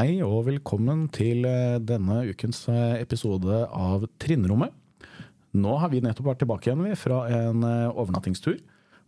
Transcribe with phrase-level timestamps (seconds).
[0.00, 4.72] Hei og velkommen til eh, denne ukens eh, episode av Trinnrommet.
[5.60, 8.54] Nå har vi nettopp vært tilbake igjen fra en eh, overnattingstur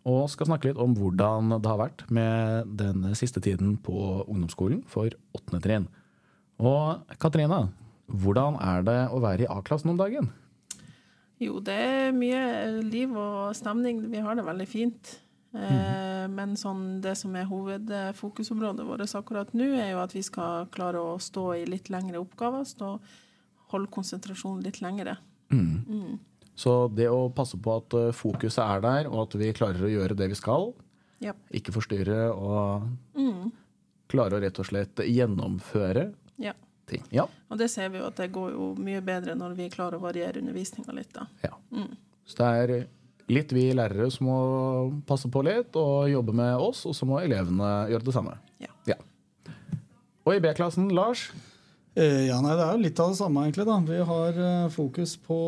[0.04, 3.94] og skal snakke litt om hvordan det har vært med den siste tiden på
[4.26, 5.88] ungdomsskolen for åttende trinn.
[6.60, 7.62] Og Katrine,
[8.12, 10.28] hvordan er det å være i A-klassen om dagen?
[11.40, 12.44] Jo, det er mye
[12.84, 14.10] liv og stemning.
[14.12, 15.16] Vi har det veldig fint.
[15.52, 20.68] Eh, men sånn, det som er hovedfokusområdet vårt akkurat nå, er jo at vi skal
[20.72, 22.64] klare å stå i litt lengre oppgaver.
[22.68, 22.94] Stå,
[23.72, 25.18] holde konsentrasjonen litt lengre.
[25.52, 26.18] Mm.
[26.54, 29.92] Så det å passe på at eh, fokuset er der, og at vi klarer å
[29.92, 30.70] gjøre det vi skal,
[31.24, 31.36] yep.
[31.52, 33.50] ikke forstyrre og Mm.
[34.12, 36.06] klare å rett og slett gjennomføre
[36.40, 36.52] ja.
[36.86, 37.04] ting.
[37.12, 37.26] Ja.
[37.48, 40.04] Og det ser vi jo at det går jo mye bedre når vi klarer å
[40.04, 41.26] variere undervisninga litt, da.
[41.44, 41.52] ja.
[41.72, 41.96] Mm.
[42.24, 42.86] Så det er
[43.32, 44.38] litt vi lærere som må
[45.08, 48.36] passe på litt og jobbe med oss, og så må elevene gjøre det samme.
[48.62, 48.98] Ja.
[50.22, 51.30] Og i B-klassen, Lars?
[51.98, 53.66] Eh, Ja, nei, Det er jo litt av det samme, egentlig.
[53.66, 53.78] da.
[53.88, 55.38] Vi har eh, fokus på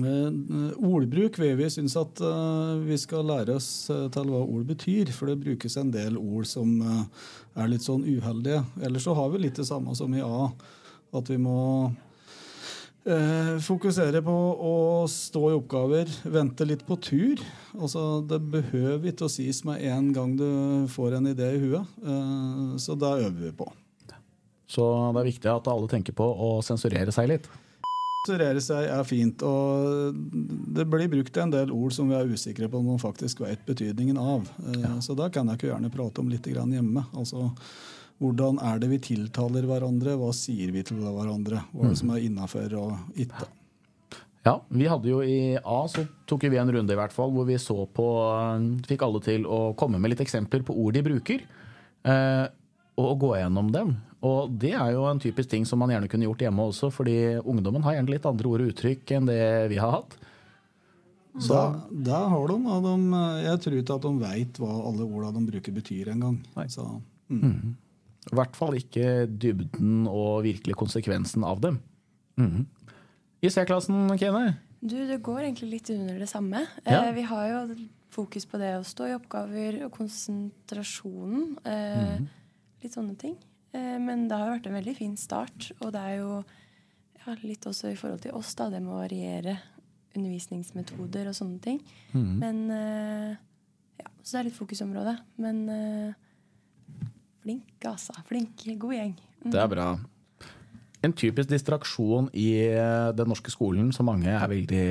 [0.00, 0.30] eh,
[0.80, 1.36] ordbruk.
[1.38, 2.22] Vi, vi syns at
[2.86, 6.72] vi skal lære oss til hva ord betyr, for det brukes en del ord som
[7.54, 8.64] er litt sånn uheldige.
[8.80, 10.48] Ellers så har vi litt det samme som i A,
[11.12, 11.90] at vi må
[13.64, 14.74] fokusere på å
[15.08, 17.40] stå i oppgaver, vente litt på tur.
[17.78, 21.86] Altså, Det behøver ikke å sies med en gang du får en idé i huet,
[22.04, 23.70] eh, så da øver vi på.
[24.70, 24.84] Så
[25.14, 27.48] det er viktig at alle tenker på å sensurere seg litt.
[28.26, 30.14] Sensurere seg er fint, og
[30.76, 33.64] det blir brukt en del ord som vi er usikre på om man faktisk vet
[33.66, 34.44] betydningen av.
[34.76, 34.92] Ja.
[35.00, 37.06] Så da kan jeg ikke gjerne prate om litt hjemme.
[37.16, 37.48] Altså,
[38.20, 40.18] hvordan er det vi tiltaler hverandre?
[40.20, 41.64] Hva sier vi til hverandre?
[41.72, 43.48] Hva er det som er innafor og ikke?
[44.44, 47.44] Ja, vi hadde jo I A så tok vi en runde i hvert fall, hvor
[47.48, 48.06] vi så på
[48.88, 51.44] Fikk alle til å komme med litt eksempler på ord de bruker.
[52.08, 52.46] Eh,
[53.00, 53.92] og gå gjennom dem.
[54.24, 57.18] Og det er jo en typisk ting som man gjerne kunne gjort hjemme også, fordi
[57.40, 60.16] ungdommen har gjerne litt andre ord og uttrykk enn det vi har hatt.
[61.40, 61.60] Så
[62.04, 65.44] da har de, og de, jeg tror ikke at de veit hva alle orda de
[65.46, 66.40] bruker, betyr engang.
[66.56, 67.38] Mm.
[67.38, 67.70] mm.
[68.28, 71.80] I hvert fall ikke dybden og virkelig konsekvensen av dem.
[72.36, 72.66] Mhm.
[73.42, 74.58] I C-klassen, Kene?
[74.82, 76.66] Du, det går egentlig litt under det samme.
[76.84, 77.06] Ja.
[77.06, 77.60] Eh, vi har jo
[78.12, 81.56] fokus på det å stå i oppgaver og konsentrasjonen.
[81.64, 82.28] Eh, Mhm.
[82.82, 83.36] Litt sånne ting.
[83.72, 85.70] Eh, men det har jo vært en veldig fin start.
[85.80, 86.44] Og det er jo
[87.26, 89.58] ja, litt også i forhold til oss, da, det med å variere
[90.16, 91.80] undervisningsmetoder og sånne ting.
[92.12, 92.38] Mhm.
[92.38, 93.36] Men eh,
[94.00, 95.18] ja, Så det er litt fokusområde.
[95.38, 96.14] Men eh,
[97.42, 98.14] flink, altså.
[98.28, 98.64] Flink.
[98.80, 99.14] God gjeng.
[99.44, 99.52] Mm.
[99.52, 99.90] Det er bra.
[101.00, 104.82] En typisk distraksjon i eh, den norske skolen som mange er veldig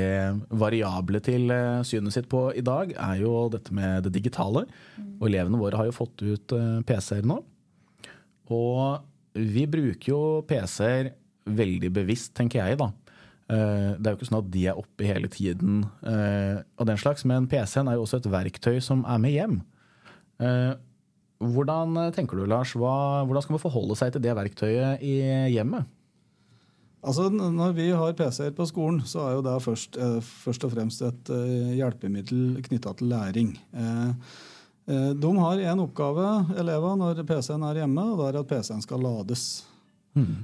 [0.58, 4.66] variable til eh, synet sitt på i dag, er jo dette med det digitale.
[5.20, 7.38] Og elevene våre har jo fått ut eh, PC-er nå.
[8.50, 11.14] Og vi bruker jo PC-er
[11.50, 12.90] veldig bevisst, tenker jeg, da.
[13.50, 17.48] Det er jo ikke sånn at de er oppe hele tiden og den slags, men
[17.50, 19.56] PC-en er jo også et verktøy som er med hjem.
[21.40, 22.76] Eh, Hvordan tenker du, Lars?
[22.76, 25.16] Hva, hvordan skal man forholde seg til det verktøyet i
[25.54, 25.88] hjemmet?
[27.00, 30.74] Altså, Når vi har PC-er på skolen, så er jo det først, eh, først og
[30.74, 33.58] fremst et eh, hjelpemiddel knytta til læring.
[33.74, 34.10] Eh,
[34.92, 36.28] eh, de har én oppgave,
[36.60, 39.66] elevene, når PC-en er hjemme, og det er at PC-en skal lades.
[40.18, 40.42] Mm.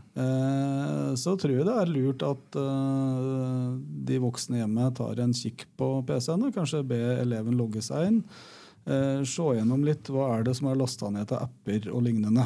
[1.18, 3.72] så tror jeg det er lurt at eh,
[4.08, 8.20] de voksne hjemme tar en kikk på PC-en og kanskje be eleven logge seg inn.
[8.86, 12.46] Eh, se gjennom litt hva er det som er lasta ned til apper og lignende.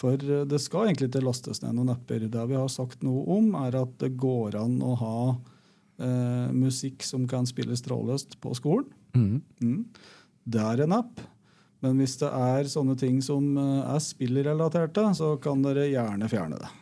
[0.00, 2.24] For eh, det skal egentlig ikke lastes ned noen apper.
[2.30, 5.18] Det vi har sagt noe om, er at det går an å ha
[6.00, 8.88] eh, musikk som kan spilles trådløst på skolen.
[9.60, 9.82] Mm.
[10.48, 11.20] Det er en app.
[11.84, 16.62] Men hvis det er sånne ting som eh, er spillrelaterte, så kan dere gjerne fjerne
[16.62, 16.72] det.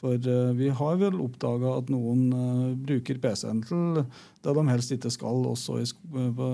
[0.00, 4.94] For eh, vi har vel oppdaga at noen eh, bruker PC-en til det de helst
[4.96, 6.44] ikke skal, også eh,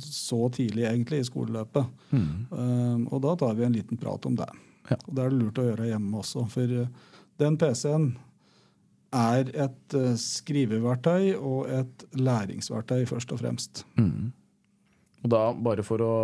[0.00, 1.90] så tidlig egentlig i skoleløpet.
[2.14, 3.08] Mm.
[3.10, 4.48] og da tar vi en liten prat om det.
[4.88, 4.96] Ja.
[5.04, 6.78] Og det er det lurt å gjøre hjemme også, for
[7.40, 8.14] den PC-en
[9.14, 13.84] er et skriveverktøy og et læringsverktøy, først og fremst.
[15.24, 16.14] Og da, bare for å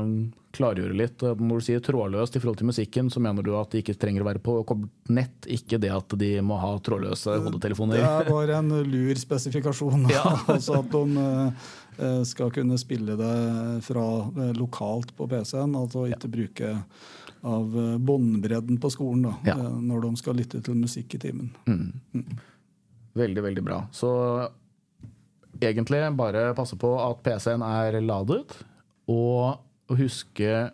[0.00, 0.12] um,
[0.56, 3.74] klargjøre litt, uh, når du sier trådløst i forhold til musikken, så mener du at
[3.74, 4.78] de ikke trenger å være på
[5.12, 8.00] nett, ikke det at de må ha trådløse hodetelefoner?
[8.00, 10.08] Det er bare en lur spesifikasjon.
[10.54, 13.36] altså at de eh, skal kunne spille det
[13.84, 16.72] fra eh, lokalt på PC-en, altså ikke bruke
[17.44, 19.58] av eh, båndbredden på skolen da, Ja.
[19.58, 21.52] eh, når de skal lytte til musikk i timen.
[23.18, 23.82] Veldig, veldig bra.
[23.92, 24.08] Så
[25.60, 28.56] egentlig bare passe på at PC-en er ladet,
[29.08, 30.68] og huske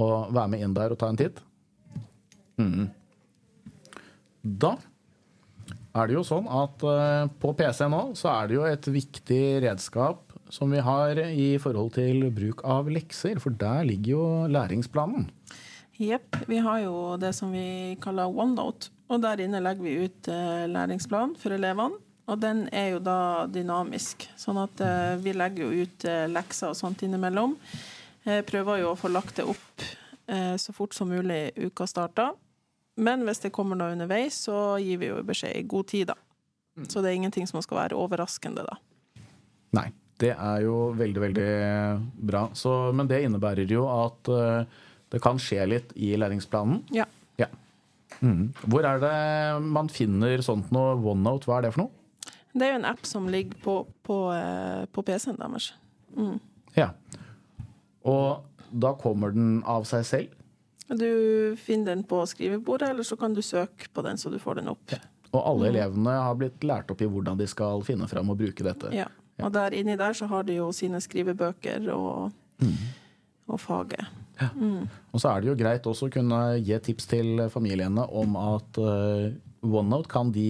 [0.00, 1.40] å være med inn der og ta en titt.
[4.40, 4.74] Da
[5.90, 9.44] er det jo sånn at eh, på PC nå så er det jo et viktig
[9.64, 15.28] redskap som vi har i forhold til bruk av lekser, for der ligger jo læringsplanen.
[16.00, 16.38] Jepp.
[16.48, 20.64] Vi har jo det som vi kaller OneNote, og der inne legger vi ut eh,
[20.70, 22.00] læringsplan for elevene.
[22.30, 26.70] Og den er jo da dynamisk, sånn at eh, vi legger jo ut eh, lekser
[26.70, 27.56] og sånt innimellom.
[28.22, 29.84] Eh, prøver jo å få lagt det opp
[30.30, 32.36] eh, så fort som mulig uka starter.
[33.00, 36.18] Men hvis det kommer noe underveis, så gir vi jo beskjed i god tid, da.
[36.86, 38.78] Så det er ingenting som skal være overraskende, da.
[39.76, 39.88] Nei,
[40.22, 41.50] det er jo veldig, veldig
[42.30, 42.44] bra.
[42.56, 44.30] Så, men det innebærer jo at
[45.10, 46.82] det kan skje litt i læringsplanen.
[46.94, 47.06] Ja.
[47.40, 47.48] Ja.
[48.20, 48.50] Mm.
[48.66, 49.14] Hvor er det
[49.64, 51.48] man finner sånt noe OneNote?
[51.48, 51.99] Hva er det for noe?
[52.52, 53.74] Det er jo en app som ligger på,
[54.06, 55.72] på, eh, på PC-en deres.
[56.16, 56.38] Mm.
[56.74, 56.90] Ja.
[58.02, 60.36] Og da kommer den av seg selv.
[60.90, 64.58] Du finner den på skrivebordet, eller så kan du søke på den, så du får
[64.58, 64.96] den opp.
[65.30, 68.66] Og alle elevene har blitt lært opp i hvordan de skal finne fram og bruke
[68.66, 68.90] dette.
[68.94, 69.06] Ja.
[69.40, 72.32] Og der inni der så har de jo sine skrivebøker og,
[73.46, 74.10] og faget.
[75.12, 78.80] Og så er det jo greit også å kunne gi tips til familiene om at
[78.80, 79.30] eh,
[79.62, 80.44] OneNote kan de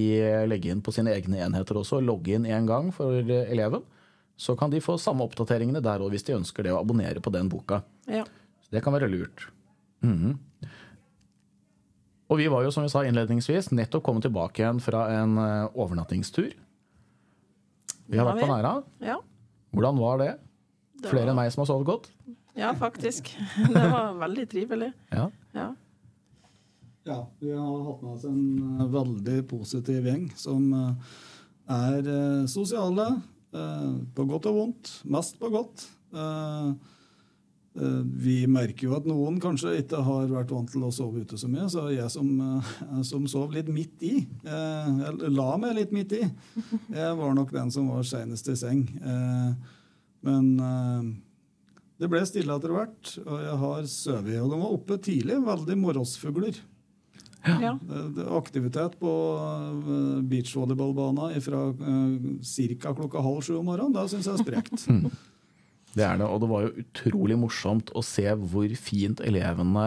[0.46, 1.98] legge inn på sine egne enheter også.
[2.04, 3.82] Logge inn én gang for eh, eleven.
[4.40, 7.32] Så kan de få samme oppdateringene der òg hvis de ønsker det å abonnere på
[7.34, 7.82] den boka.
[8.08, 8.22] Ja.
[8.64, 9.48] Så det kan være lurt.
[10.06, 10.38] Mhm.
[12.30, 15.64] Og vi var jo, som vi sa innledningsvis, nettopp kommet tilbake igjen fra en eh,
[15.74, 16.52] overnattingstur.
[18.06, 18.50] Vi har vært på.
[18.50, 18.72] Næra.
[19.02, 19.16] Ja.
[19.74, 20.30] Hvordan var det?
[21.02, 22.10] Det Flere enn meg som har sovet godt?
[22.58, 23.32] ja, faktisk.
[23.74, 24.92] Det var veldig trivelig.
[25.10, 25.26] Ja.
[25.56, 25.68] Ja.
[27.04, 31.12] Ja, vi har hatt med oss en eh, veldig positiv gjeng som eh,
[31.72, 33.12] er eh, sosiale,
[33.50, 34.88] på godt og vondt.
[35.10, 35.82] Mest på godt.
[38.22, 41.50] Vi merker jo at noen kanskje ikke har vært vant til å sove ute så
[41.50, 42.28] mye, så jeg som,
[43.08, 44.12] som sov litt midt i,
[44.46, 46.22] eller la meg litt midt i,
[46.94, 48.86] jeg var nok den som var seinest i seng.
[50.22, 50.54] Men
[51.98, 54.36] det ble stille etter hvert, og jeg har sovet.
[54.44, 56.62] Og de var oppe tidlig, veldig morgensfugler.
[57.46, 57.72] Ja.
[58.36, 62.94] Aktivitet på eh, beachvolleyballbanen fra ca.
[62.98, 63.94] klokka halv sju om morgenen.
[63.96, 64.86] Det syns jeg er sprekt.
[65.90, 69.86] Det er det, og det var jo utrolig morsomt å se hvor fint elevene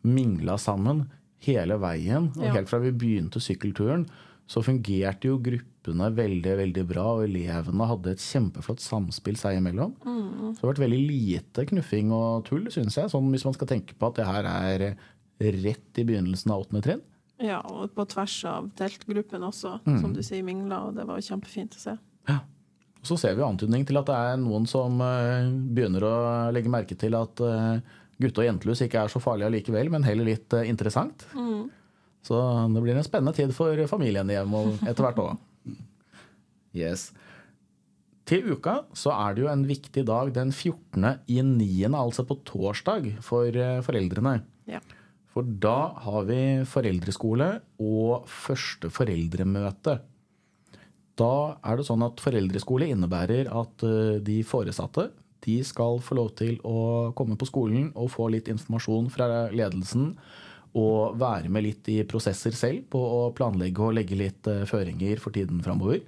[0.00, 1.02] mingla sammen
[1.44, 2.30] hele veien.
[2.38, 4.06] Og helt fra vi begynte sykkelturen,
[4.48, 9.92] så fungerte jo gruppene veldig veldig bra, og elevene hadde et kjempeflott samspill seg imellom.
[10.00, 13.70] Så det har vært veldig lite knuffing og tull, syns jeg, sånn hvis man skal
[13.74, 14.86] tenke på at det her er
[15.42, 17.02] rett i begynnelsen av åttende trinn.
[17.42, 21.74] ja, og på tvers av teltgruppen også, som du sier, mingla, og det var kjempefint
[21.74, 21.96] å se.
[22.30, 22.38] Ja.
[23.02, 26.14] Og så ser vi antydning til at det er noen som eh, begynner å
[26.54, 27.80] legge merke til at eh,
[28.22, 31.26] gutte- og jentelus ikke er så farlig allikevel, men heller litt interessant.
[31.34, 31.70] interessant.
[32.22, 32.38] Så
[32.70, 35.32] det blir en spennende tid for familien hjemme etter hvert òg.
[36.72, 37.10] Yes.
[38.24, 41.18] Til uka så er det jo en viktig dag den 14.
[41.28, 44.38] i 9., altså på torsdag, for eh, foreldrene.
[44.70, 44.78] Ja.
[45.32, 47.48] For da har vi foreldreskole
[47.80, 49.96] og første foreldremøte.
[51.16, 51.32] Da
[51.64, 55.10] er det sånn at foreldreskole innebærer at eh, de foresatte
[55.42, 60.12] de skal få lov til å komme på skolen og få litt informasjon fra ledelsen.
[60.78, 65.20] Og være med litt i prosesser selv på å planlegge og legge litt eh, føringer
[65.20, 66.00] for tiden framover.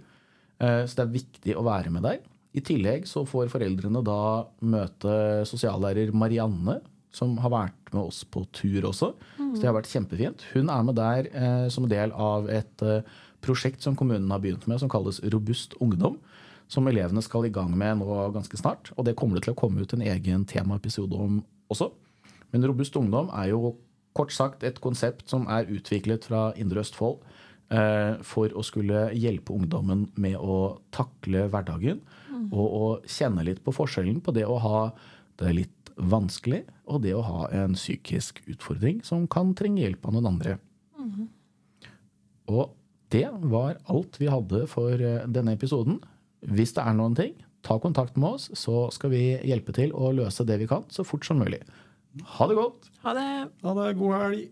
[0.61, 2.23] Eh, Så det er viktig å være med der.
[2.55, 6.79] I tillegg så får foreldrene da møte sosiallærer Marianne,
[7.15, 9.13] som har vært med oss på tur også.
[9.39, 10.45] Så det har vært kjempefint.
[10.55, 13.07] Hun er med der eh, som del av et eh,
[13.45, 16.19] prosjekt som kommunen har begynt med, som kalles Robust ungdom.
[16.71, 18.91] Som elevene skal i gang med nå ganske snart.
[18.97, 21.91] Og det kommer det til å komme ut en egen temaepisode om også.
[22.55, 23.75] Men Robust ungdom er jo
[24.15, 27.19] kort sagt et konsept som er utviklet fra Indre Østfold
[27.75, 32.03] eh, for å skulle hjelpe ungdommen med å takle hverdagen.
[32.55, 34.81] Og å kjenne litt på forskjellen på det å ha
[35.41, 40.17] det litt vanskelig og det å ha en psykisk utfordring som kan trenge hjelp av
[40.17, 40.57] noen andre.
[42.51, 42.75] Og
[43.15, 46.01] det var alt vi hadde for eh, denne episoden.
[46.45, 47.35] Hvis det er noen ting,
[47.65, 51.07] ta kontakt med oss, så skal vi hjelpe til å løse det vi kan så
[51.07, 51.63] fort som mulig.
[52.37, 52.91] Ha det godt!
[53.07, 53.31] Ha det.
[53.65, 53.89] Ha det.
[54.01, 54.45] God helg.